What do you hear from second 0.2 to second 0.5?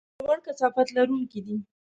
لوړ